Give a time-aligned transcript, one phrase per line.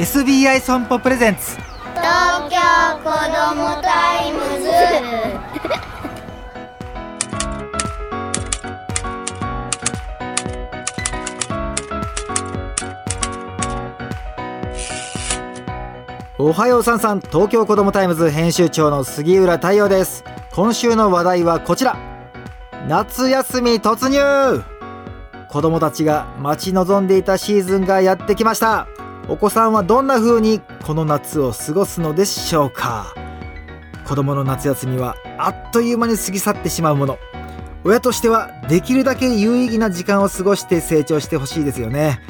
[0.00, 1.56] SBI 損保 presents。
[1.56, 2.56] 東京
[3.04, 4.70] 子どもタイムズ。
[16.38, 20.24] おはようさんさん東京子どもタイムズ編集長の杉浦太陽です。
[20.52, 21.98] 今週の話題はこちら。
[22.88, 24.64] 夏休み突入。
[25.50, 28.86] 子どもたちが待ち望んでいたシーズンがやってきました
[29.30, 33.14] お子さんはどんな風にこの夏を過ごすのでしょうか？
[34.04, 37.16] 子供の夏休みはあっという間に過ぎ去ってしまうもの。
[37.84, 42.20] 親としてはできるだけ有意義な時間を過ごして成長してほしいですよね。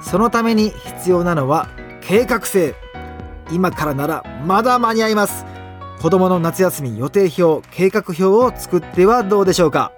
[0.00, 1.68] そのために必要なのは
[2.00, 2.74] 計画性。
[3.52, 5.44] 今からならまだ間に合います。
[6.00, 9.92] 子供の夏休み予定表計画表を作ってはどうでしょうか？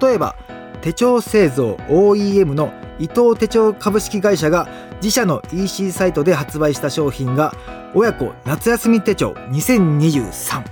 [0.00, 0.36] 例えば
[0.80, 4.68] 手帳製造 OEM の伊藤手帳株式会社が
[5.02, 7.54] 自社の EC サイトで発売した商品が
[7.94, 10.62] 親子夏休み手帳2023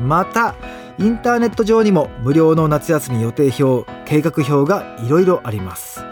[0.00, 0.54] また
[0.98, 6.04] インターネット上にも無料の夏休み予定表計画表がいろいろあります。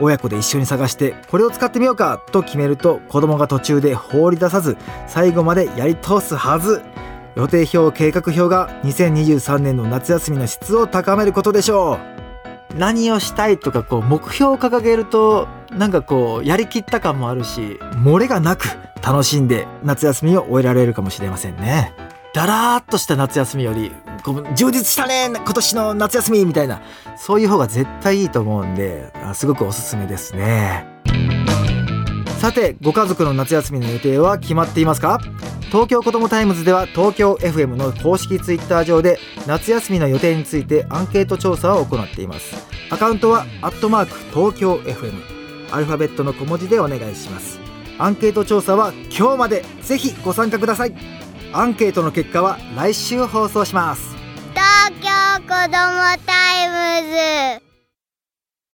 [0.00, 4.76] 親子で一緒に探してこれを使ってみようかと決めると子供が途中で放り出さず
[5.08, 6.82] 最後までやり通すはず。
[7.34, 12.27] 予定表計画表が2023年の夏休みの質を高めることでしょう。
[12.78, 18.68] 何をしたいとかこう目標を掲げるとなんかこうやりきった感もあるし漏れがなく
[19.02, 21.92] 楽しんで夏休みを終えられるかもしれませんね。
[22.34, 23.90] だらーっとした夏休みより
[24.22, 26.82] こう充実したね今年の夏休みみたいな
[27.16, 30.86] そういう方が絶対いいと思うんですごくおすすめですね。
[32.38, 35.18] さてご家族の夏休みの予定は決まっていますか？
[35.68, 42.56] 東京子どもタイムズでは東京 FM の公式ツイッター上で夏休みの予定についてアンケート調査を行っています。
[42.90, 45.12] アカウントはアットマーク東京 FM
[45.70, 47.60] アルファベットの小文字でお願いします。
[47.98, 49.64] アンケート調査は今日まで。
[49.82, 50.94] ぜひご参加ください。
[51.52, 54.16] アンケートの結果は来週放送します。
[54.54, 55.08] 東京
[55.42, 55.77] 子ど